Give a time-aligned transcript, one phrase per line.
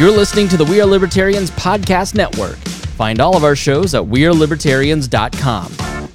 [0.00, 2.56] You're listening to the We Are Libertarians Podcast Network.
[2.96, 6.08] Find all of our shows at WeareLibertarians.com.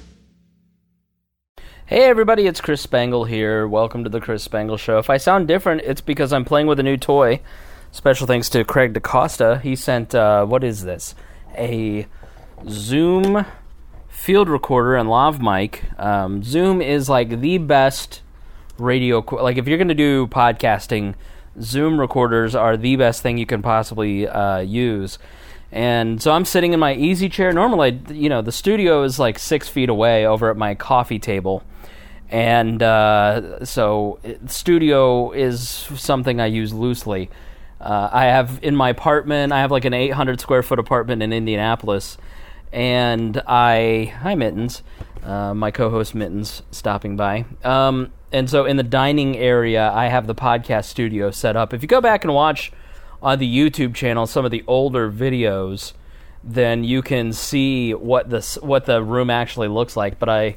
[1.86, 3.68] Hey everybody, it's Chris Spangle here.
[3.68, 4.98] Welcome to the Chris Spangle Show.
[4.98, 7.40] If I sound different, it's because I'm playing with a new toy.
[7.92, 9.60] Special thanks to Craig DaCosta.
[9.62, 11.14] He sent, uh, what is this?
[11.56, 12.08] A
[12.68, 13.46] Zoom
[14.08, 15.84] field recorder and lav mic.
[15.96, 18.22] Um, Zoom is like the best
[18.78, 21.14] radio, like if you're going to do podcasting,
[21.60, 25.18] Zoom recorders are the best thing you can possibly uh, use.
[25.72, 27.52] And so I'm sitting in my easy chair.
[27.52, 31.62] Normally, you know, the studio is like six feet away over at my coffee table.
[32.28, 37.30] And uh, so, studio is something I use loosely.
[37.80, 41.32] Uh, I have in my apartment, I have like an 800 square foot apartment in
[41.32, 42.18] Indianapolis.
[42.76, 44.82] And I, hi Mittens,
[45.22, 47.46] uh, my co host Mittens stopping by.
[47.64, 51.72] Um, and so in the dining area, I have the podcast studio set up.
[51.72, 52.70] If you go back and watch
[53.22, 55.94] on the YouTube channel some of the older videos,
[56.44, 60.18] then you can see what this what the room actually looks like.
[60.18, 60.56] But I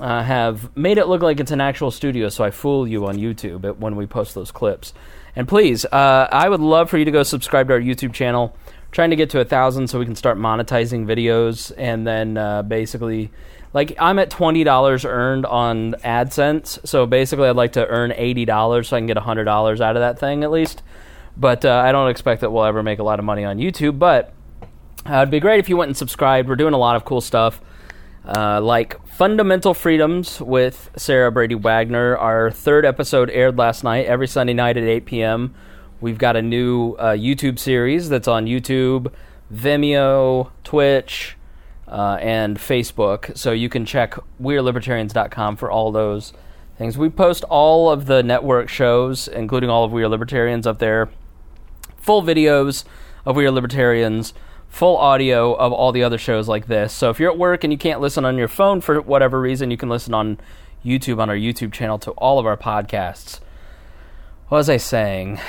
[0.00, 3.16] uh, have made it look like it's an actual studio, so I fool you on
[3.16, 4.92] YouTube when we post those clips.
[5.36, 8.56] And please, uh, I would love for you to go subscribe to our YouTube channel.
[8.94, 12.62] Trying to get to a thousand so we can start monetizing videos, and then uh,
[12.62, 13.32] basically
[13.72, 18.44] like I'm at twenty dollars earned on AdSense, so basically I'd like to earn eighty
[18.44, 20.82] dollars so I can get hundred dollars out of that thing at least.
[21.36, 23.98] But uh, I don't expect that we'll ever make a lot of money on YouTube.
[23.98, 24.32] But
[25.04, 26.48] uh, it'd be great if you went and subscribed.
[26.48, 27.60] We're doing a lot of cool stuff,
[28.24, 32.16] uh, like Fundamental Freedoms with Sarah Brady Wagner.
[32.16, 35.56] Our third episode aired last night, every Sunday night at eight p.m.
[36.04, 39.10] We've got a new uh, YouTube series that's on YouTube,
[39.50, 41.38] Vimeo, Twitch
[41.88, 43.34] uh, and Facebook.
[43.38, 46.34] So you can check WeareLibertarians.com for all those
[46.76, 46.98] things.
[46.98, 51.08] We post all of the network shows, including all of We Are Libertarians, up there.
[51.96, 52.84] Full videos
[53.24, 54.34] of We Are Libertarians,
[54.68, 56.92] full audio of all the other shows like this.
[56.92, 59.70] So if you're at work and you can't listen on your phone for whatever reason,
[59.70, 60.38] you can listen on
[60.84, 63.40] YouTube on our YouTube channel to all of our podcasts.
[64.48, 65.40] What was I saying?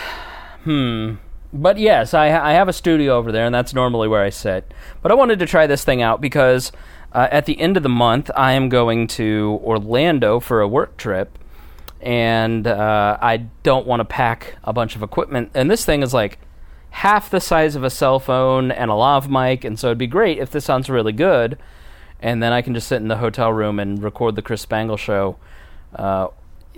[0.66, 1.16] Hmm
[1.56, 4.74] but yes, I, I have a studio over there, and that's normally where I sit.
[5.02, 6.72] But I wanted to try this thing out because
[7.14, 10.98] uh, at the end of the month, I am going to Orlando for a work
[10.98, 11.40] trip,
[12.02, 15.52] and uh, I don't want to pack a bunch of equipment.
[15.54, 16.40] And this thing is like
[16.90, 20.08] half the size of a cell phone and a lav mic, and so it'd be
[20.08, 21.58] great if this sounds really good.
[22.22, 24.98] And then I can just sit in the hotel room and record the Chris Spangle
[24.98, 25.38] show.
[25.96, 26.28] Uh,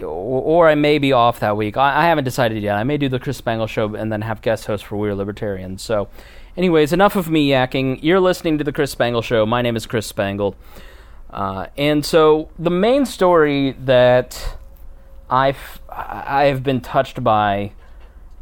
[0.03, 1.78] or I may be off that week.
[1.78, 2.75] I, I, haven't decided yet.
[2.75, 5.16] I may do the Chris Spangle show and then have guest hosts for We Are
[5.16, 5.81] Libertarians.
[5.81, 6.09] So,
[6.56, 8.00] anyways, enough of me yakking.
[8.02, 9.46] You're listening to the Chris Spangle show.
[9.46, 10.56] My name is Chris Spangle.
[11.30, 14.58] Uh, and so the main story that
[15.30, 17.74] I've I have been touched by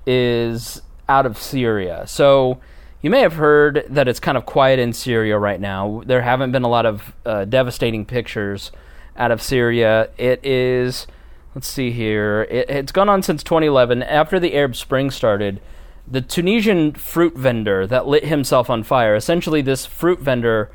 [0.06, 2.04] is out of Syria.
[2.08, 2.60] So
[3.02, 6.04] you may have heard that it's kind of quiet in Syria right now.
[6.06, 8.72] There haven't been a lot of uh, devastating pictures
[9.18, 10.10] out of Syria.
[10.18, 11.08] It is
[11.56, 12.46] let's see here.
[12.52, 14.04] It, it's gone on since 2011.
[14.04, 15.62] After the Arab Spring started,
[16.08, 19.16] the Tunisian fruit vendor that lit himself on fire.
[19.16, 20.70] Essentially, this fruit vendor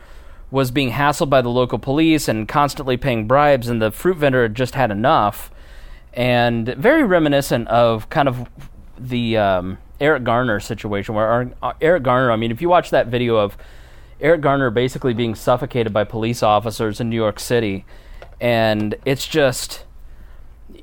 [0.51, 4.43] was being hassled by the local police and constantly paying bribes, and the fruit vendor
[4.43, 5.53] had just had enough.
[6.13, 8.49] And very reminiscent of kind of
[8.99, 13.07] the um, Eric Garner situation, where uh, Eric Garner, I mean, if you watch that
[13.07, 13.57] video of
[14.21, 17.85] Eric Garner basically being suffocated by police officers in New York City,
[18.41, 19.85] and it's just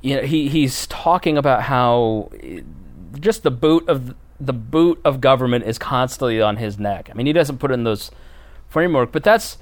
[0.02, 2.32] you know, he he's talking about how
[3.20, 7.10] just the boot of the boot of government is constantly on his neck.
[7.12, 8.12] I mean, he doesn't put it in those
[8.68, 9.58] framework, but that's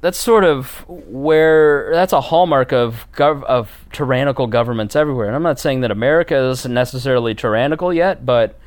[0.00, 5.26] that's sort of where that's a hallmark of gov- of tyrannical governments everywhere.
[5.26, 8.58] And I'm not saying that America is necessarily tyrannical yet, but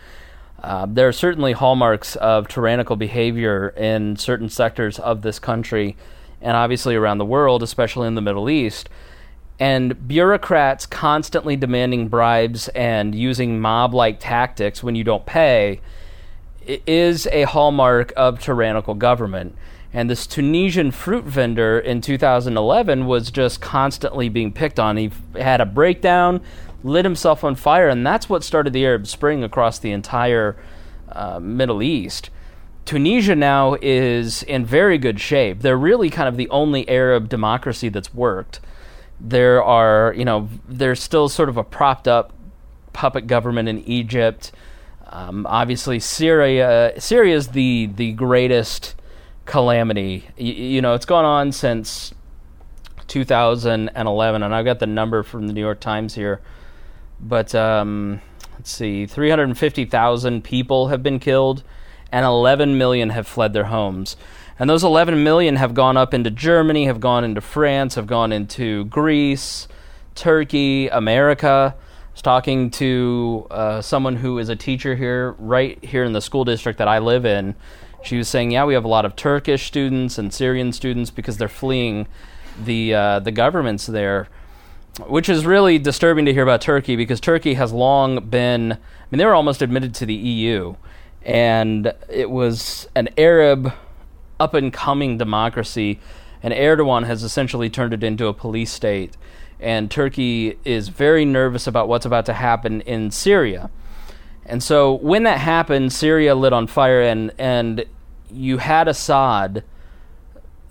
[0.63, 5.95] uh, there are certainly hallmarks of tyrannical behavior in certain sectors of this country,
[6.41, 8.89] and obviously around the world, especially in the Middle East
[9.59, 15.81] and bureaucrats constantly demanding bribes and using mob like tactics when you don't pay
[16.85, 19.55] is a hallmark of tyrannical government.
[19.93, 24.97] And this Tunisian fruit vendor in 2011 was just constantly being picked on.
[24.97, 26.41] He had a breakdown,
[26.84, 30.55] lit himself on fire, and that's what started the Arab Spring across the entire
[31.11, 32.29] uh, Middle East.
[32.85, 35.61] Tunisia now is in very good shape.
[35.61, 38.59] They're really kind of the only Arab democracy that's worked
[39.19, 42.34] there are, you know, there's still sort of a propped up
[42.93, 44.52] puppet government in Egypt.
[45.09, 48.96] Um, obviously, Syria Syria is the the greatest
[49.46, 50.28] calamity.
[50.37, 52.14] Y- you know, it's gone on since
[53.08, 56.41] 2011, and I've got the number from the New York Times here.
[57.19, 58.22] But um,
[58.53, 61.64] let's see, 350,000 people have been killed,
[62.11, 64.17] and 11 million have fled their homes.
[64.59, 68.31] And those 11 million have gone up into Germany, have gone into France, have gone
[68.31, 69.67] into Greece,
[70.15, 71.75] Turkey, America.
[71.77, 76.21] I was talking to uh, someone who is a teacher here, right here in the
[76.21, 77.53] school district that I live in.
[78.03, 81.37] She was saying, "Yeah, we have a lot of Turkish students and Syrian students because
[81.37, 82.07] they're fleeing
[82.63, 84.27] the uh, the governments there."
[85.05, 88.77] Which is really disturbing to hear about Turkey because Turkey has long been, I
[89.11, 90.75] mean, they were almost admitted to the EU,
[91.21, 93.73] and it was an Arab
[94.39, 95.99] up and coming democracy,
[96.43, 99.17] and Erdogan has essentially turned it into a police state.
[99.59, 103.69] And Turkey is very nervous about what's about to happen in Syria.
[104.45, 107.85] And so when that happened, Syria lit on fire, and, and
[108.31, 109.63] you had Assad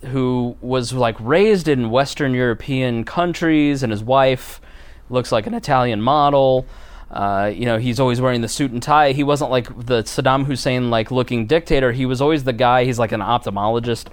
[0.05, 4.61] who was like raised in Western European countries, and his wife
[5.09, 6.65] looks like an Italian model.
[7.09, 9.13] Uh, you know, he's always wearing the suit and tie.
[9.13, 11.91] He wasn't like the Saddam Hussein like looking dictator.
[11.93, 12.83] He was always the guy.
[12.83, 14.07] He's like an ophthalmologist,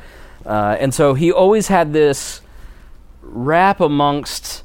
[0.47, 2.41] uh, and so he always had this
[3.21, 4.63] rap amongst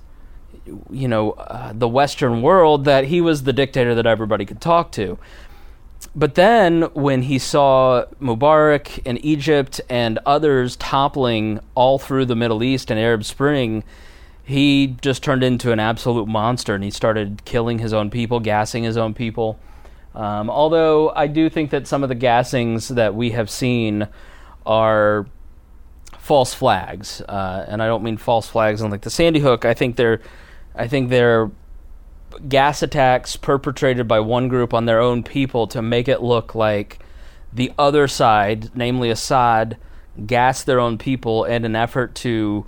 [0.91, 4.91] you know uh, the Western world that he was the dictator that everybody could talk
[4.91, 5.17] to.
[6.15, 12.63] But then when he saw Mubarak in Egypt and others toppling all through the Middle
[12.63, 13.83] East and Arab Spring,
[14.49, 18.83] he just turned into an absolute monster and he started killing his own people, gassing
[18.83, 19.59] his own people.
[20.15, 24.07] Um, although I do think that some of the gassings that we have seen
[24.65, 25.27] are
[26.17, 29.65] false flags, uh, and I don't mean false flags on like the Sandy Hook.
[29.65, 30.19] I think they're,
[30.73, 31.51] I think they're
[32.47, 36.97] gas attacks perpetrated by one group on their own people to make it look like
[37.53, 39.77] the other side, namely Assad,
[40.25, 42.65] gassed their own people in an effort to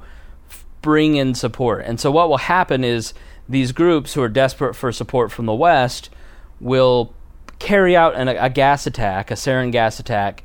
[0.82, 1.86] bring in support.
[1.86, 3.14] And so what will happen is
[3.48, 6.10] these groups who are desperate for support from the West
[6.60, 7.14] will
[7.60, 10.44] carry out an, a gas attack, a sarin gas attack,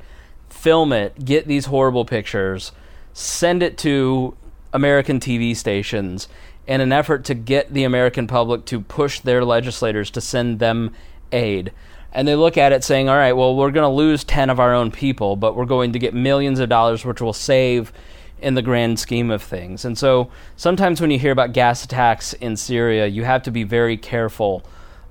[0.49, 2.71] film it, get these horrible pictures,
[3.13, 4.35] send it to
[4.73, 6.27] American TV stations
[6.67, 10.93] in an effort to get the American public to push their legislators to send them
[11.31, 11.71] aid.
[12.11, 14.59] And they look at it saying, all right, well, we're going to lose 10 of
[14.59, 17.93] our own people, but we're going to get millions of dollars, which will save
[18.39, 19.83] in the grand scheme of things.
[19.83, 23.63] And so sometimes when you hear about gas attacks in Syria, you have to be
[23.63, 24.63] very careful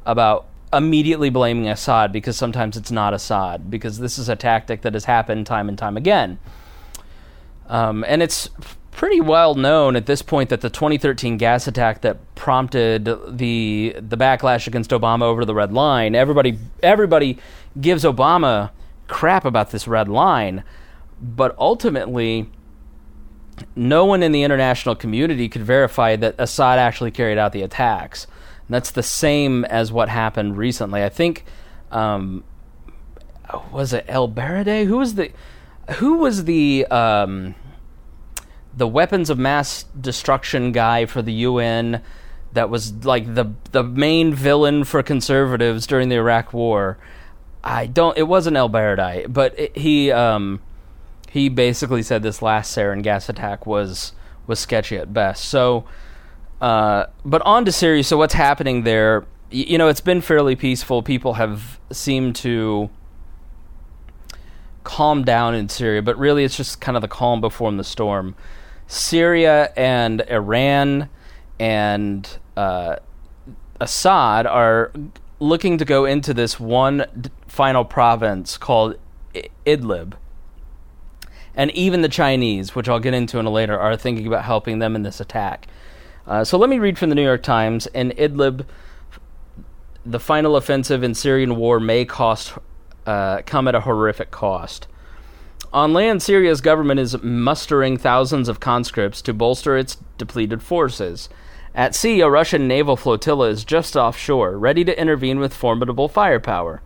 [0.05, 4.95] about immediately blaming Assad because sometimes it's not Assad, because this is a tactic that
[4.95, 6.39] has happened time and time again.
[7.69, 8.49] Um, and it's
[8.93, 14.17] pretty well known at this point that the 2013 gas attack that prompted the the
[14.17, 17.39] backlash against Obama over the red line, everybody everybody
[17.81, 18.71] gives Obama
[19.09, 20.65] crap about this red line,
[21.21, 22.51] but ultimately
[23.75, 28.27] no one in the international community could verify that Assad actually carried out the attacks.
[28.67, 31.03] And that's the same as what happened recently.
[31.03, 31.45] I think
[31.91, 32.45] um,
[33.73, 34.87] was it El Baradei?
[34.87, 35.31] Who was the
[35.97, 37.55] who was the um,
[38.77, 42.03] the weapons of mass destruction guy for the UN
[42.53, 46.99] that was like the the main villain for conservatives during the Iraq War?
[47.63, 48.17] I don't.
[48.17, 50.61] It wasn't El Baradei, but it, he um,
[51.37, 54.13] he basically said this last sarin gas attack was
[54.47, 55.45] was sketchy at best.
[55.45, 55.85] So,
[56.63, 58.03] uh, but on to Syria.
[58.05, 59.21] So what's happening there?
[59.53, 61.03] Y- you know, it's been fairly peaceful.
[61.03, 62.89] People have seemed to
[64.83, 68.35] calm down in Syria, but really it's just kind of the calm before the storm.
[68.87, 71.11] Syria and Iran
[71.61, 72.97] and uh,
[73.79, 74.91] Assad are
[75.39, 78.97] looking to go into this one d- final province called
[79.35, 80.15] I- Idlib
[81.57, 84.79] and even the Chinese, which I'll get into in a later, are thinking about helping
[84.79, 85.67] them in this attack.
[86.27, 87.87] Uh, so let me read from the New York Times.
[87.89, 88.67] In Idlib,
[90.05, 92.55] the final offensive in Syrian war may cost
[93.07, 94.87] uh, come at a horrific cost.
[95.73, 101.29] On land, Syria's government is mustering thousands of conscripts to bolster its depleted forces.
[101.75, 106.81] At sea, a Russian naval flotilla is just offshore, ready to intervene with formidable firepower.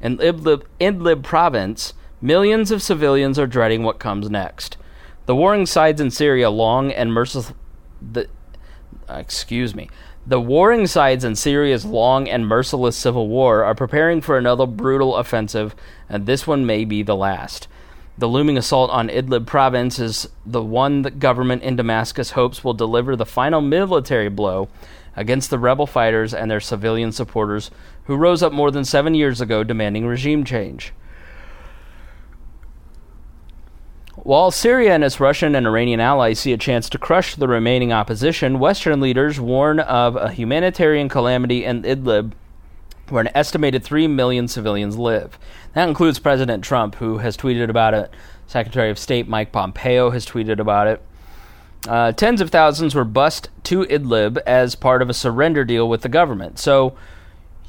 [0.00, 4.78] In Idlib, Idlib province, Millions of civilians are dreading what comes next.
[5.26, 7.52] The warring sides in Syria long and merciless
[8.00, 8.30] the
[9.10, 9.90] uh, excuse me.
[10.26, 15.16] The warring sides in Syria's long and merciless civil war are preparing for another brutal
[15.16, 15.76] offensive,
[16.08, 17.68] and this one may be the last.
[18.16, 22.72] The looming assault on Idlib province is the one the government in Damascus hopes will
[22.72, 24.70] deliver the final military blow
[25.14, 27.70] against the rebel fighters and their civilian supporters
[28.04, 30.94] who rose up more than seven years ago demanding regime change.
[34.16, 37.92] While Syria and its Russian and Iranian allies see a chance to crush the remaining
[37.92, 42.32] opposition, Western leaders warn of a humanitarian calamity in Idlib
[43.08, 45.38] where an estimated 3 million civilians live.
[45.74, 48.10] That includes President Trump, who has tweeted about it.
[48.46, 51.02] Secretary of State Mike Pompeo has tweeted about it.
[51.88, 56.02] Uh, tens of thousands were bussed to Idlib as part of a surrender deal with
[56.02, 56.58] the government.
[56.58, 56.96] So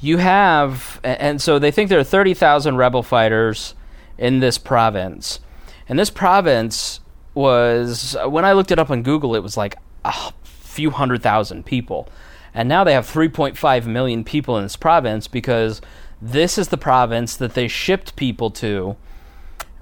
[0.00, 3.74] you have, and so they think there are 30,000 rebel fighters
[4.16, 5.40] in this province.
[5.88, 7.00] And this province
[7.34, 11.66] was, when I looked it up on Google, it was like a few hundred thousand
[11.66, 12.08] people.
[12.54, 15.80] And now they have 3.5 million people in this province because
[16.20, 18.96] this is the province that they shipped people to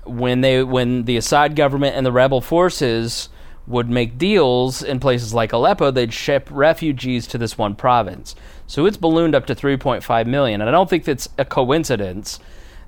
[0.04, 3.28] when they when the Assad government and the rebel forces
[3.66, 8.34] would make deals in places like Aleppo, they'd ship refugees to this one province.
[8.66, 10.61] So it's ballooned up to 3.5 million.
[10.61, 12.40] And I don't think that's a coincidence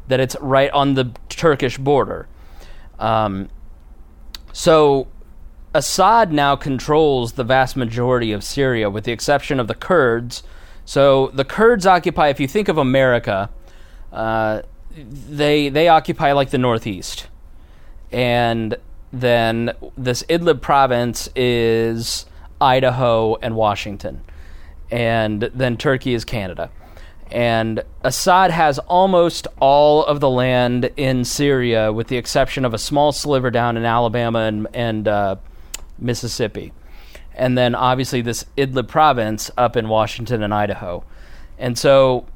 [0.08, 2.28] that it's right on the Turkish border.
[2.98, 3.48] Um,
[4.52, 5.08] so
[5.74, 10.42] Assad now controls the vast majority of Syria, with the exception of the Kurds.
[10.84, 13.50] So the Kurds occupy, if you think of America,
[14.12, 14.62] uh,
[14.96, 17.26] they they occupy like the northeast,
[18.10, 18.76] and
[19.12, 22.24] then this Idlib province is
[22.60, 24.22] Idaho and Washington,
[24.90, 26.70] and then Turkey is Canada.
[27.30, 32.78] And Assad has almost all of the land in Syria, with the exception of a
[32.78, 35.36] small sliver down in Alabama and, and uh,
[35.98, 36.72] Mississippi.
[37.34, 41.04] And then obviously this Idlib province up in Washington and Idaho.
[41.58, 42.26] And so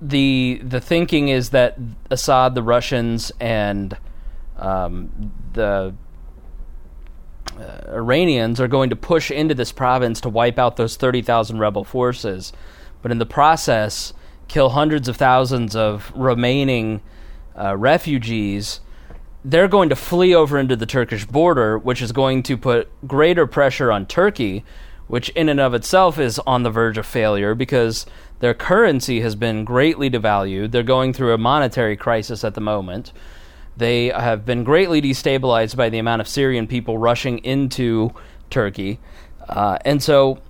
[0.00, 1.78] the the thinking is that
[2.10, 3.96] Assad, the Russians, and
[4.58, 5.94] um, the
[7.58, 11.84] uh, Iranians are going to push into this province to wipe out those 30,000 rebel
[11.84, 12.52] forces
[13.04, 14.14] but in the process,
[14.48, 17.02] kill hundreds of thousands of remaining
[17.54, 18.80] uh, refugees.
[19.44, 23.46] They're going to flee over into the Turkish border, which is going to put greater
[23.46, 24.64] pressure on Turkey,
[25.06, 28.06] which in and of itself is on the verge of failure because
[28.38, 30.70] their currency has been greatly devalued.
[30.70, 33.12] They're going through a monetary crisis at the moment.
[33.76, 38.14] They have been greatly destabilized by the amount of Syrian people rushing into
[38.48, 38.98] Turkey.
[39.46, 40.40] Uh, and so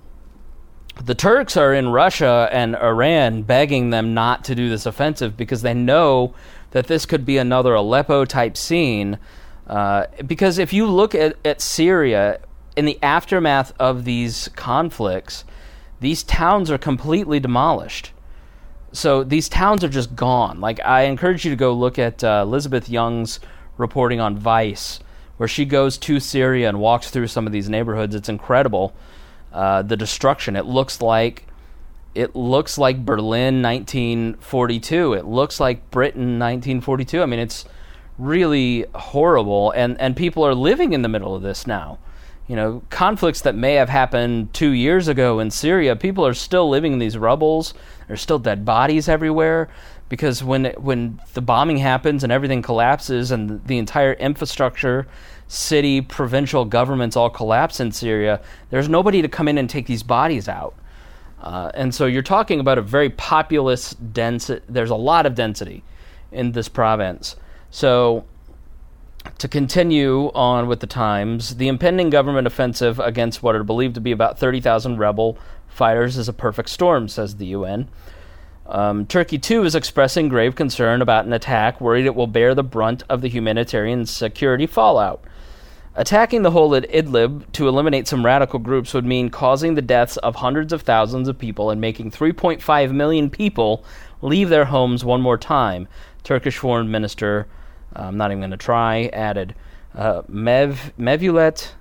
[1.03, 5.61] the Turks are in Russia and Iran begging them not to do this offensive because
[5.61, 6.33] they know
[6.71, 9.17] that this could be another Aleppo type scene.
[9.67, 12.39] Uh, because if you look at, at Syria,
[12.75, 15.45] in the aftermath of these conflicts,
[15.99, 18.11] these towns are completely demolished.
[18.91, 20.61] So these towns are just gone.
[20.61, 23.39] Like, I encourage you to go look at uh, Elizabeth Young's
[23.77, 24.99] reporting on Vice,
[25.37, 28.15] where she goes to Syria and walks through some of these neighborhoods.
[28.15, 28.93] It's incredible.
[29.55, 30.57] Uh, the destruction.
[30.57, 31.47] It looks like
[32.13, 35.13] it looks like Berlin 1942.
[35.13, 37.21] It looks like Britain 1942.
[37.21, 37.63] I mean, it's
[38.17, 41.99] really horrible, and and people are living in the middle of this now.
[42.47, 46.67] You know, conflicts that may have happened two years ago in Syria, people are still
[46.67, 47.73] living in these rubbles.
[48.09, 49.69] There's still dead bodies everywhere
[50.09, 55.07] because when when the bombing happens and everything collapses and the entire infrastructure
[55.47, 60.03] city, provincial governments all collapse in Syria, there's nobody to come in and take these
[60.03, 60.75] bodies out.
[61.41, 65.83] Uh, and so you're talking about a very populous, dense, there's a lot of density
[66.31, 67.35] in this province.
[67.69, 68.25] So
[69.37, 74.01] to continue on with the times, the impending government offensive against what are believed to
[74.01, 75.37] be about 30,000 rebel
[75.67, 77.89] fighters is a perfect storm, says the UN.
[78.65, 82.63] Um, Turkey, too, is expressing grave concern about an attack, worried it will bear the
[82.63, 85.23] brunt of the humanitarian security fallout.
[85.97, 90.17] Attacking the whole at Idlib to eliminate some radical groups would mean causing the deaths
[90.17, 93.85] of hundreds of thousands of people and making 3.5 million people
[94.21, 95.87] leave their homes one more time.
[96.23, 97.47] Turkish Foreign Minister,
[97.93, 99.55] I'm not even going to try, added.
[99.93, 101.71] Uh, Mev Mevlut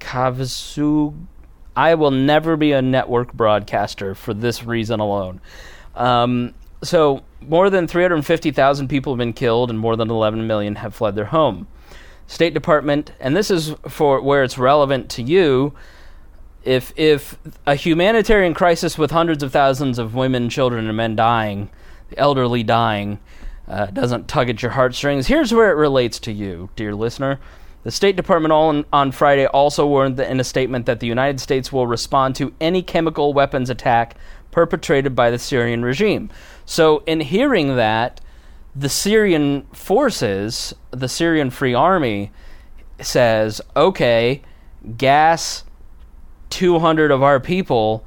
[0.00, 1.26] Cavusoglu.
[1.76, 5.40] I will never be a network broadcaster for this reason alone.
[5.94, 10.94] Um, so, more than 350,000 people have been killed and more than 11 million have
[10.94, 11.68] fled their home.
[12.26, 15.74] State Department, and this is for where it's relevant to you.
[16.64, 21.70] If if a humanitarian crisis with hundreds of thousands of women, children, and men dying,
[22.10, 23.20] the elderly dying,
[23.68, 27.38] uh, doesn't tug at your heartstrings, here's where it relates to you, dear listener.
[27.84, 31.72] The State Department on, on Friday also warned in a statement that the United States
[31.72, 34.16] will respond to any chemical weapons attack
[34.50, 36.28] perpetrated by the Syrian regime.
[36.64, 38.20] So, in hearing that,
[38.78, 42.30] the Syrian forces, the Syrian Free Army,
[43.00, 44.42] says, okay,
[44.98, 45.64] gas
[46.50, 48.04] 200 of our people,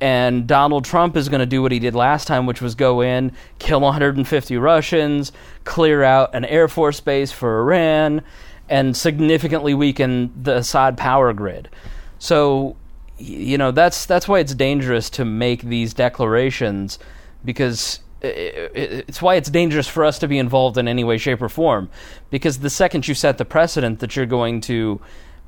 [0.00, 3.02] and Donald Trump is going to do what he did last time, which was go
[3.02, 5.32] in, kill 150 Russians,
[5.64, 8.22] clear out an Air Force base for Iran,
[8.68, 11.68] and significantly weaken the Assad power grid.
[12.18, 12.76] So,
[13.18, 16.98] you know, that's, that's why it's dangerous to make these declarations
[17.44, 21.48] because it's why it's dangerous for us to be involved in any way, shape, or
[21.48, 21.90] form.
[22.30, 25.00] Because the second you set the precedent that you're going to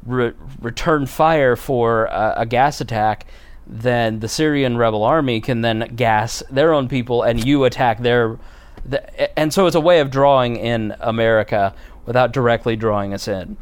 [0.05, 3.27] re- return fire for a, a gas attack,
[3.67, 8.39] then the Syrian rebel army can then gas their own people and you attack their.
[8.87, 11.75] The, and so it's a way of drawing in America
[12.07, 13.57] without directly drawing us in.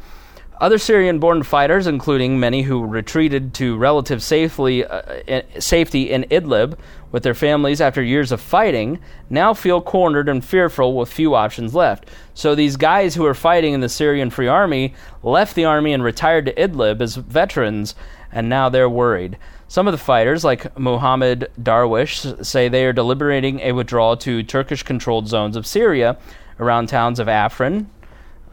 [0.59, 6.77] Other Syrian born fighters, including many who retreated to relative safely, uh, safety in Idlib
[7.11, 8.99] with their families after years of fighting,
[9.29, 12.09] now feel cornered and fearful with few options left.
[12.33, 16.03] So these guys who are fighting in the Syrian Free Army left the army and
[16.03, 17.93] retired to Idlib as veterans,
[18.31, 19.37] and now they're worried.
[19.67, 24.81] Some of the fighters, like Mohammed Darwish, say they are deliberating a withdrawal to Turkish
[24.81, 26.17] controlled zones of Syria
[26.59, 27.85] around towns of Afrin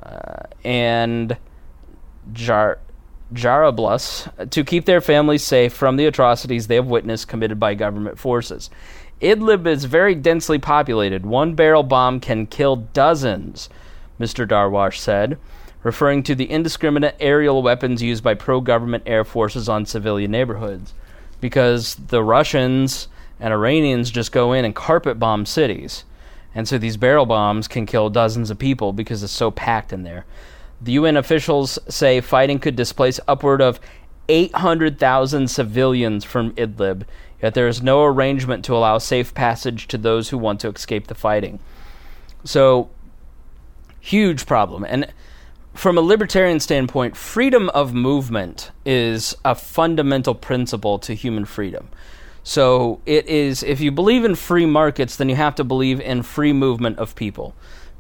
[0.03, 1.37] uh, and
[2.33, 2.79] Jar-
[3.33, 8.19] Jarablus to keep their families safe from the atrocities they have witnessed committed by government
[8.19, 8.71] forces.
[9.21, 11.25] Idlib is very densely populated.
[11.25, 13.69] One barrel bomb can kill dozens,
[14.21, 14.47] Mr.
[14.47, 15.39] Darwish said,
[15.83, 20.95] referring to the indiscriminate aerial weapons used by pro government air forces on civilian neighborhoods.
[21.41, 23.09] Because the Russians
[23.41, 26.05] and Iranians just go in and carpet bomb cities.
[26.55, 30.03] And so these barrel bombs can kill dozens of people because it's so packed in
[30.03, 30.25] there.
[30.81, 33.81] The UN officials say fighting could displace upward of
[34.29, 37.03] 800,000 civilians from Idlib,
[37.43, 41.07] yet there is no arrangement to allow safe passage to those who want to escape
[41.07, 41.59] the fighting.
[42.45, 42.91] So,
[44.01, 44.85] huge problem.
[44.85, 45.13] And
[45.75, 51.89] from a libertarian standpoint, freedom of movement is a fundamental principle to human freedom.
[52.43, 56.23] So, it is, if you believe in free markets, then you have to believe in
[56.23, 57.55] free movement of people.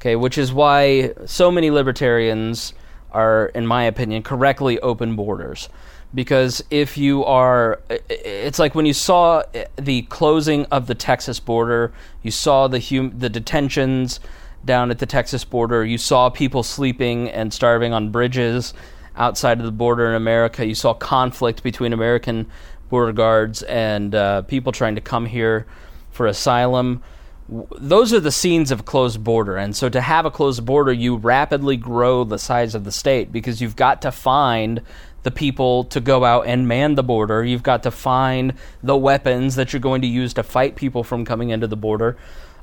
[0.05, 2.75] Okay, which is why so many libertarians
[3.11, 5.71] are, in my opinion, correctly open borders.
[6.13, 9.45] Because if you are, it's like when you saw
[9.77, 11.91] the closing of the Texas border,
[12.23, 14.21] you saw the hum, the detentions
[14.63, 18.75] down at the Texas border, you saw people sleeping and starving on bridges
[19.17, 20.67] outside of the border in America.
[20.67, 22.51] You saw conflict between American
[22.91, 25.67] border guards and uh, people trying to come here
[26.11, 27.03] for asylum
[27.49, 29.57] those are the scenes of closed border.
[29.57, 33.33] And so to have a closed border, you rapidly grow the size of the state
[33.33, 34.81] because you've got to find
[35.25, 37.45] the people to go out and man the border.
[37.45, 41.25] You've got to find the weapons that you're going to use to fight people from
[41.25, 42.17] coming into the border.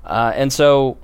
[0.04, 0.98] Uh, and so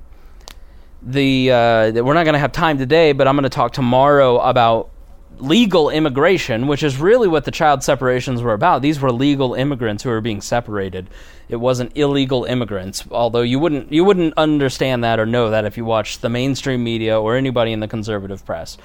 [1.03, 4.39] the uh, we're not going to have time today, but I'm going to talk tomorrow
[4.39, 4.89] about
[5.39, 8.81] legal immigration, which is really what the child separations were about.
[8.81, 11.09] These were legal immigrants who were being separated.
[11.49, 15.77] It wasn't illegal immigrants, although you wouldn't you wouldn't understand that or know that if
[15.77, 18.77] you watched the mainstream media or anybody in the conservative press.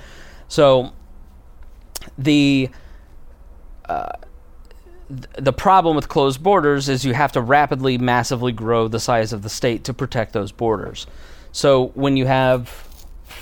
[0.48, 0.92] So
[2.18, 2.70] the
[3.86, 4.12] uh,
[5.08, 9.42] the problem with closed borders is you have to rapidly, massively grow the size of
[9.42, 11.06] the state to protect those borders.
[11.52, 12.88] So when you have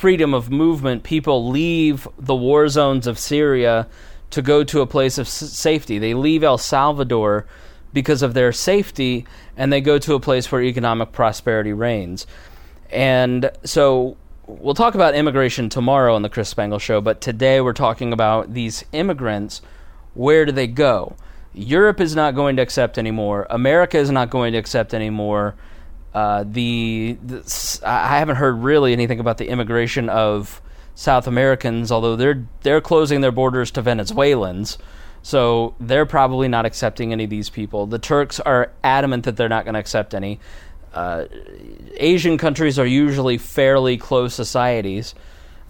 [0.00, 3.86] freedom of movement, people leave the war zones of Syria
[4.30, 5.98] to go to a place of safety.
[5.98, 7.44] They leave El Salvador
[7.92, 9.26] because of their safety
[9.58, 12.26] and they go to a place where economic prosperity reigns.
[12.88, 17.74] And so we'll talk about immigration tomorrow on the Chris Spangle show, but today we're
[17.74, 19.60] talking about these immigrants.
[20.14, 21.14] Where do they go?
[21.52, 23.46] Europe is not going to accept anymore.
[23.50, 25.56] America is not going to accept anymore.
[26.12, 30.60] Uh, the, the, I haven't heard really anything about the immigration of
[30.94, 34.76] South Americans, although they're they're closing their borders to Venezuelans,
[35.22, 37.86] so they're probably not accepting any of these people.
[37.86, 40.40] The Turks are adamant that they're not going to accept any.
[40.92, 41.26] Uh,
[41.96, 45.14] Asian countries are usually fairly closed societies.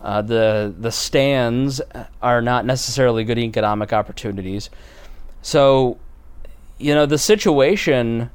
[0.00, 1.82] Uh, the the stans
[2.22, 4.70] are not necessarily good economic opportunities.
[5.42, 5.98] So,
[6.78, 8.30] you know, the situation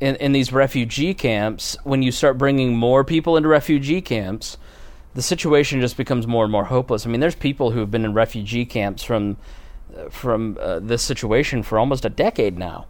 [0.00, 4.56] in, in these refugee camps, when you start bringing more people into refugee camps,
[5.14, 7.06] the situation just becomes more and more hopeless.
[7.06, 9.36] I mean, there's people who have been in refugee camps from
[10.10, 12.86] from uh, this situation for almost a decade now.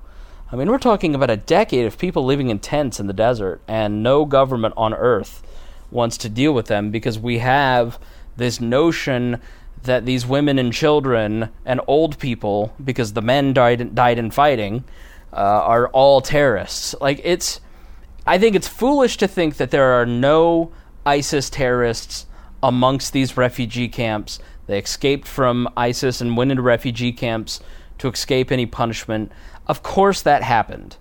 [0.51, 3.61] I mean, we're talking about a decade of people living in tents in the desert,
[3.69, 5.43] and no government on earth
[5.91, 7.99] wants to deal with them because we have
[8.37, 9.41] this notion
[9.85, 14.85] that these women and children and old people, because the men died died in fighting,
[15.39, 16.97] Uh, are all terrorists.
[17.01, 17.61] Like it's,
[18.27, 20.73] I think it's foolish to think that there are no
[21.07, 22.27] ISIS terrorists
[22.61, 24.41] amongst these refugee camps.
[24.67, 27.61] They escaped from ISIS and went into refugee camps
[27.99, 29.31] to escape any punishment.
[29.69, 30.97] Of course, that happened.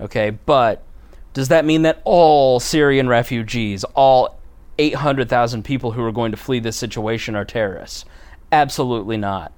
[0.00, 0.84] Okay, but
[1.32, 4.38] does that mean that all Syrian refugees, all
[4.78, 8.04] 800,000 people who are going to flee this situation, are terrorists?
[8.52, 9.52] Absolutely not.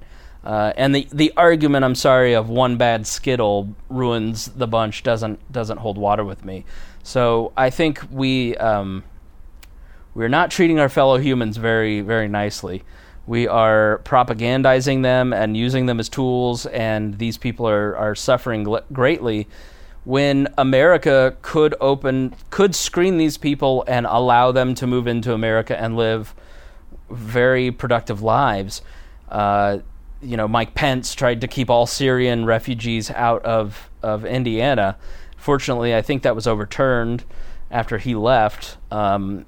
[0.47, 5.41] Uh, and the, the argument, I'm sorry, of one bad skittle ruins the bunch doesn't
[5.51, 6.65] doesn't hold water with me.
[7.03, 9.03] So I think we um,
[10.15, 12.85] we're not treating our fellow humans very very nicely.
[13.27, 18.65] We are propagandizing them and using them as tools, and these people are are suffering
[18.65, 19.49] gl- greatly.
[20.05, 25.77] When America could open could screen these people and allow them to move into America
[25.77, 26.37] and live
[27.11, 28.81] very productive lives.
[29.29, 29.79] Uh,
[30.23, 34.97] you know, Mike Pence tried to keep all Syrian refugees out of, of Indiana.
[35.37, 37.25] Fortunately, I think that was overturned
[37.71, 38.77] after he left.
[38.91, 39.47] Um,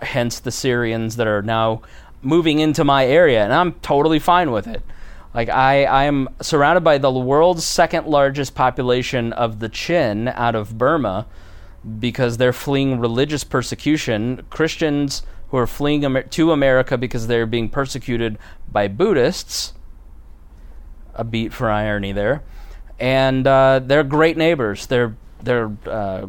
[0.00, 1.82] hence, the Syrians that are now
[2.22, 4.82] moving into my area, and I'm totally fine with it.
[5.34, 10.54] Like I, I am surrounded by the world's second largest population of the Chin out
[10.54, 11.26] of Burma
[12.00, 14.42] because they're fleeing religious persecution.
[14.48, 16.00] Christians who are fleeing
[16.30, 18.38] to America because they're being persecuted
[18.72, 19.74] by Buddhists
[21.16, 22.42] a beat for irony there,
[22.98, 24.86] and uh, they're great neighbors.
[24.86, 26.26] They're they're uh,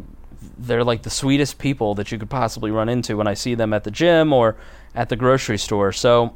[0.58, 3.72] they're like the sweetest people that you could possibly run into when I see them
[3.72, 4.56] at the gym or
[4.94, 5.92] at the grocery store.
[5.92, 6.34] So.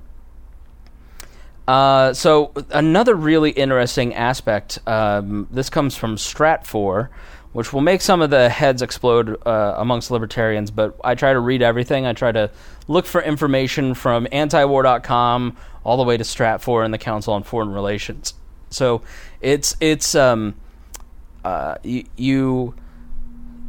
[1.68, 4.80] Uh, so another really interesting aspect.
[4.84, 7.08] Um, this comes from Stratfor,
[7.52, 10.72] which will make some of the heads explode uh, amongst libertarians.
[10.72, 12.04] But I try to read everything.
[12.04, 12.50] I try to
[12.88, 17.70] look for information from antiwar.com all the way to Stratfor and the Council on Foreign
[17.70, 18.34] Relations.
[18.72, 19.02] So
[19.40, 20.54] it's it's um,
[21.44, 22.74] uh, you,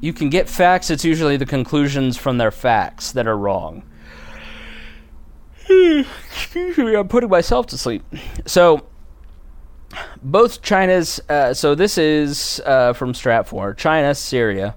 [0.01, 0.89] you can get facts.
[0.89, 3.83] It's usually the conclusions from their facts that are wrong.
[5.69, 8.03] Excuse me, I'm putting myself to sleep.
[8.45, 8.85] So
[10.21, 14.75] both China's uh, so this is uh, from Stratfor, China, Syria.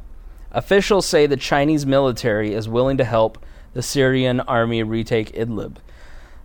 [0.53, 5.77] Officials say the Chinese military is willing to help the Syrian army retake Idlib.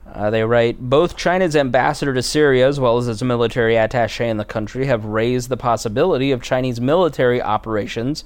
[0.06, 4.38] Uh, they write both China's ambassador to Syria as well as its military attache in
[4.38, 8.24] the country have raised the possibility of Chinese military operations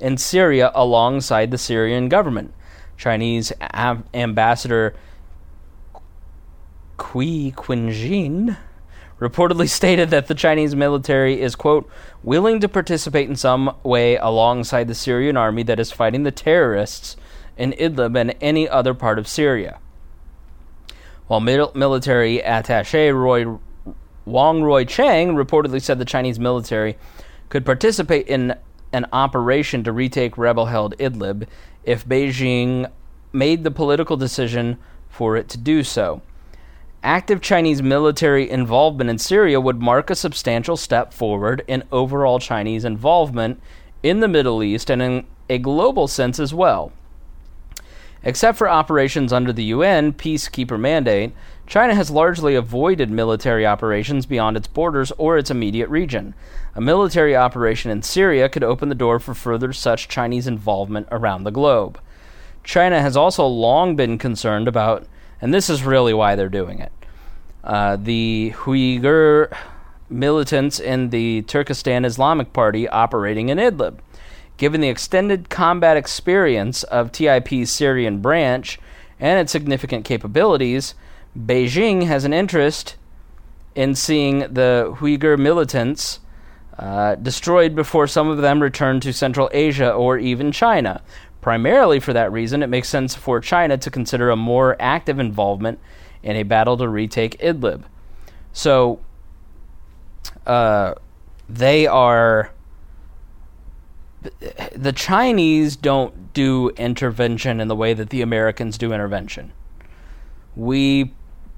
[0.00, 2.52] in Syria alongside the Syrian government.
[2.96, 3.52] Chinese
[4.12, 4.96] ambassador
[6.96, 8.56] Qui Qinjin
[9.20, 11.88] reportedly stated that the Chinese military is, quote,
[12.24, 17.16] willing to participate in some way alongside the Syrian army that is fighting the terrorists
[17.56, 19.78] in Idlib and any other part of Syria
[21.28, 23.58] while military attaché Roy
[24.24, 26.98] Wang Roy Chang reportedly said the Chinese military
[27.48, 28.54] could participate in
[28.92, 31.46] an operation to retake rebel held Idlib
[31.84, 32.90] if Beijing
[33.32, 36.22] made the political decision for it to do so.
[37.02, 42.84] Active Chinese military involvement in Syria would mark a substantial step forward in overall Chinese
[42.84, 43.60] involvement
[44.02, 46.92] in the Middle East and in a global sense as well.
[48.24, 51.32] Except for operations under the UN peacekeeper mandate,
[51.66, 56.34] China has largely avoided military operations beyond its borders or its immediate region.
[56.74, 61.44] A military operation in Syria could open the door for further such Chinese involvement around
[61.44, 62.00] the globe.
[62.64, 65.06] China has also long been concerned about,
[65.40, 66.92] and this is really why they're doing it,
[67.64, 69.54] uh, the Uyghur
[70.10, 73.98] militants in the Turkestan Islamic Party operating in Idlib.
[74.58, 78.78] Given the extended combat experience of TIP's Syrian branch
[79.20, 80.94] and its significant capabilities,
[81.38, 82.96] Beijing has an interest
[83.76, 86.18] in seeing the Uyghur militants
[86.76, 91.02] uh, destroyed before some of them return to Central Asia or even China.
[91.40, 95.78] Primarily for that reason, it makes sense for China to consider a more active involvement
[96.24, 97.82] in a battle to retake Idlib.
[98.52, 98.98] So,
[100.46, 100.94] uh,
[101.48, 102.50] they are
[104.74, 109.52] the Chinese don't do intervention in the way that the Americans do intervention.
[110.56, 111.14] We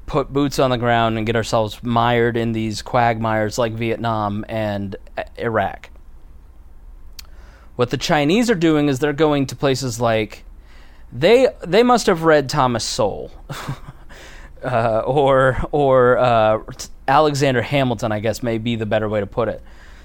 [0.07, 4.97] put boots on the ground and get ourselves mired in these quagmires like Vietnam and
[5.39, 5.91] Iraq.
[7.77, 10.45] What the Chinese are doing is they're going to places like
[11.13, 13.31] they they must have read Thomas Sowell
[14.65, 16.59] uh, or or uh,
[17.09, 19.63] Alexander Hamilton, I guess may be the better way to put it.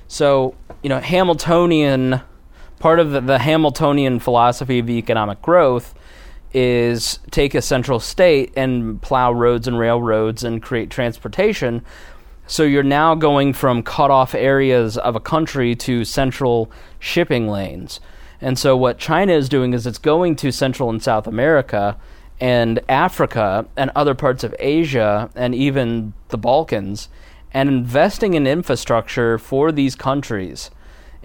[0.07, 2.21] So you know Hamiltonian
[2.79, 5.95] part of the, Hamiltonian philosophy of economic growth
[6.53, 11.83] is take a central state and plow roads and railroads and create transportation.
[12.47, 17.99] So you're now going from cut off areas of a country to central shipping lanes.
[18.39, 21.97] And so what China is doing is it's going to Central and South America
[22.39, 27.09] and Africa and other parts of Asia and even the Balkans
[27.53, 30.69] and investing in infrastructure for these countries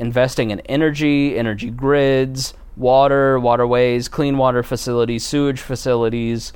[0.01, 6.53] investing in energy, energy grids, water, waterways, clean water facilities, sewage facilities,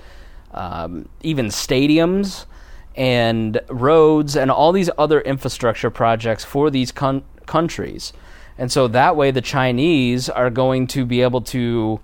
[0.53, 2.47] um, even stadiums.
[2.97, 8.13] and roads and all these other infrastructure projects for these con- countries.
[8.57, 12.01] And so that way the Chinese are going to be able to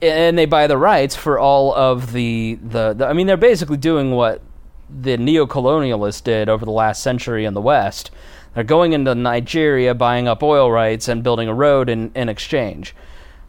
[0.00, 3.76] and they buy the rights for all of the, the, the I mean they're basically
[3.76, 4.40] doing what
[4.88, 8.10] the neo-colonialists did over the last century in the West.
[8.56, 12.94] They're going into Nigeria, buying up oil rights, and building a road in, in exchange.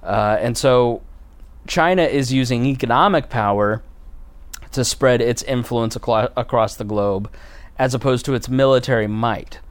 [0.04, 1.02] Uh, and so
[1.66, 3.82] China is using economic power
[4.74, 7.32] to spread its influence across the globe
[7.80, 9.62] as opposed to its military might,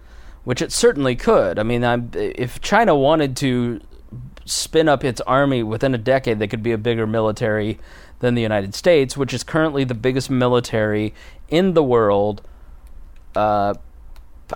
[0.44, 1.58] which it certainly could.
[1.58, 3.82] I mean, I'm, if China wanted to
[4.46, 7.78] spin up its army within a decade, they could be a bigger military
[8.20, 11.12] than the United States, which is currently the biggest military
[11.50, 12.40] in the world.
[13.34, 13.74] Uh,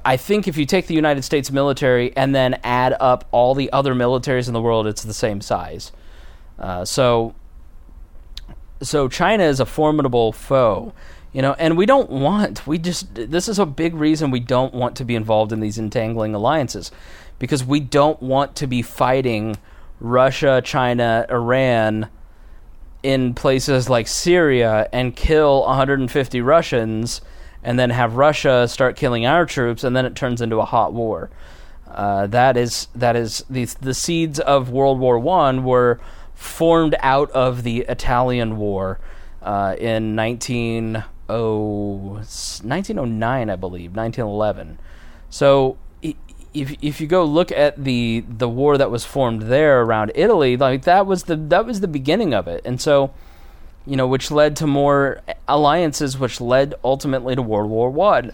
[0.04, 3.70] I think if you take the United States military and then add up all the
[3.72, 5.90] other militaries in the world, it's the same size.
[6.58, 7.34] Uh, so,
[8.82, 10.92] so China is a formidable foe,
[11.32, 12.66] you know, and we don't want.
[12.66, 15.78] We just this is a big reason we don't want to be involved in these
[15.78, 16.92] entangling alliances,
[17.38, 19.56] because we don't want to be fighting
[19.98, 22.08] Russia, China, Iran
[23.02, 27.22] in places like Syria and kill 150 Russians
[27.62, 30.92] and then have Russia start killing our troops and then it turns into a hot
[30.92, 31.30] war.
[31.88, 35.98] Uh, that is that is the the seeds of World War One were
[36.34, 39.00] formed out of the Italian War
[39.42, 44.78] uh, in 19, 1909, I believe, 1911.
[45.28, 45.76] So
[46.52, 50.56] if if you go look at the the war that was formed there around Italy,
[50.56, 53.12] like that was the that was the beginning of it, and so
[53.86, 58.32] you know, which led to more alliances, which led ultimately to World War One.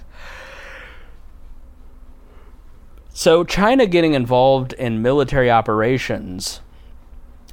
[3.13, 6.61] So China getting involved in military operations,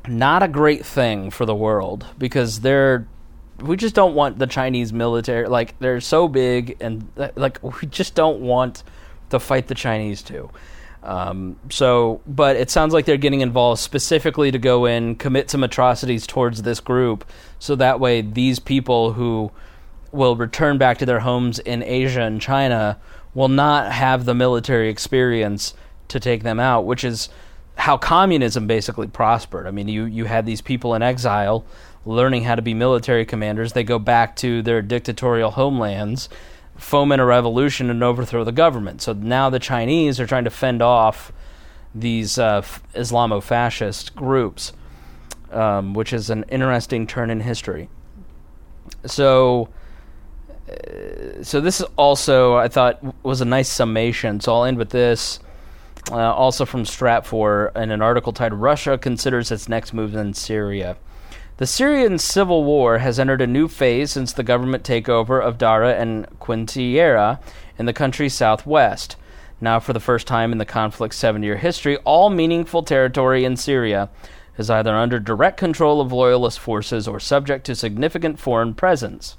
[0.07, 3.07] not a great thing for the world because they're
[3.61, 8.13] we just don't want the Chinese military like they're so big and like we just
[8.13, 8.83] don't want
[9.29, 10.49] to fight the Chinese too.
[11.03, 15.63] Um, so, but it sounds like they're getting involved specifically to go in, commit some
[15.63, 17.25] atrocities towards this group,
[17.59, 19.51] so that way these people who
[20.13, 22.97] will return back to their homes in Asia and China
[23.33, 25.73] will not have the military experience
[26.07, 27.29] to take them out, which is
[27.75, 29.67] how communism basically prospered.
[29.67, 31.65] I mean, you, you had these people in exile
[32.05, 33.73] learning how to be military commanders.
[33.73, 36.29] They go back to their dictatorial homelands
[36.75, 39.01] foment a revolution and overthrow the government.
[39.01, 41.31] So now the Chinese are trying to fend off
[41.95, 42.61] these uh,
[42.95, 44.73] Islamo-fascist groups,
[45.51, 47.89] um, which is an interesting turn in history.
[49.05, 49.69] So,
[50.69, 54.39] uh, so this is also I thought was a nice summation.
[54.39, 55.39] So I'll end with this.
[56.11, 60.97] Uh, also from Stratfor in an article titled "Russia Considers Its Next Move in Syria."
[61.63, 65.97] The Syrian civil war has entered a new phase since the government takeover of Daraa
[65.97, 67.39] and Quintiera
[67.77, 69.15] in the country's southwest.
[69.61, 73.55] Now, for the first time in the conflict's seven year history, all meaningful territory in
[73.55, 74.09] Syria
[74.57, 79.37] is either under direct control of loyalist forces or subject to significant foreign presence.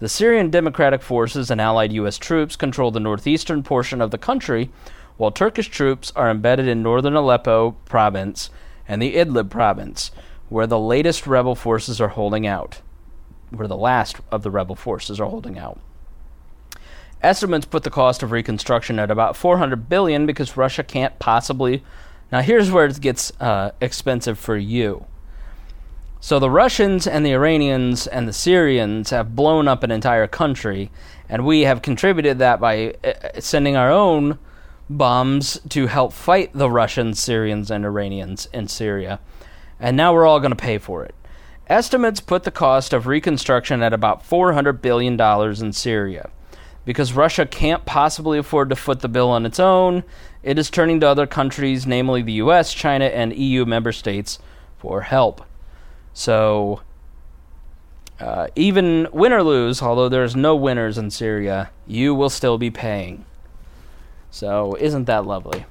[0.00, 2.18] The Syrian Democratic Forces and allied U.S.
[2.18, 4.70] troops control the northeastern portion of the country,
[5.16, 8.50] while Turkish troops are embedded in northern Aleppo province
[8.86, 10.10] and the Idlib province
[10.48, 12.80] where the latest rebel forces are holding out,
[13.50, 15.80] where the last of the rebel forces are holding out.
[17.22, 21.82] Estimates put the cost of reconstruction at about 400 billion because Russia can't possibly.
[22.30, 25.06] Now here's where it gets uh, expensive for you.
[26.20, 30.90] So the Russians and the Iranians and the Syrians have blown up an entire country,
[31.28, 34.38] and we have contributed that by uh, sending our own
[34.88, 39.20] bombs to help fight the Russians, Syrians, and Iranians in Syria
[39.84, 41.14] and now we're all going to pay for it.
[41.66, 46.30] Estimates put the cost of reconstruction at about $400 billion in Syria.
[46.86, 50.02] Because Russia can't possibly afford to foot the bill on its own,
[50.42, 54.38] it is turning to other countries, namely the US, China, and EU member states,
[54.78, 55.44] for help.
[56.14, 56.80] So,
[58.18, 62.70] uh, even win or lose, although there's no winners in Syria, you will still be
[62.70, 63.26] paying.
[64.30, 65.66] So, isn't that lovely?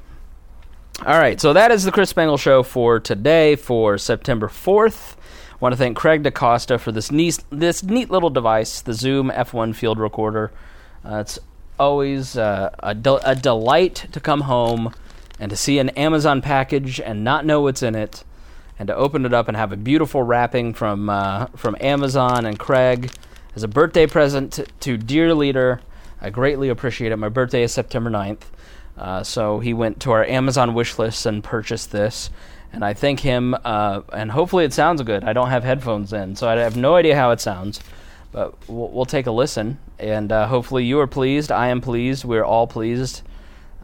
[1.01, 5.15] All right, so that is the Chris Spangle Show for today, for September 4th.
[5.51, 9.29] I want to thank Craig DaCosta for this neat, this neat little device, the Zoom
[9.31, 10.51] F1 field recorder.
[11.03, 11.39] Uh, it's
[11.79, 14.93] always uh, a, de- a delight to come home
[15.39, 18.23] and to see an Amazon package and not know what's in it,
[18.77, 22.59] and to open it up and have a beautiful wrapping from uh, from Amazon and
[22.59, 23.11] Craig
[23.55, 25.81] as a birthday present to, to dear leader.
[26.21, 27.17] I greatly appreciate it.
[27.17, 28.43] My birthday is September 9th.
[28.97, 32.29] Uh, so he went to our Amazon wish list and purchased this.
[32.71, 35.23] And I thank him, uh, and hopefully it sounds good.
[35.23, 37.79] I don't have headphones in, so I have no idea how it sounds.
[38.33, 41.51] but we'll, we'll take a listen, and uh, hopefully you are pleased.
[41.51, 42.25] I am pleased.
[42.25, 43.21] We're all pleased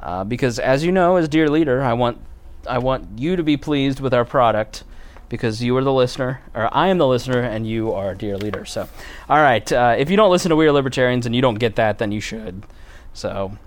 [0.02, 2.18] uh, because, as you know, as dear leader, I want
[2.68, 4.84] I want you to be pleased with our product
[5.30, 8.66] because you are the listener, or I am the listener, and you are dear leader.
[8.66, 8.90] So,
[9.30, 11.76] all right, uh, if you don't listen to We Are Libertarians and you don't get
[11.76, 12.64] that, then you should.
[13.14, 13.58] So,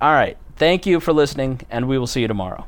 [0.00, 2.66] all right, thank you for listening, and we will see you tomorrow.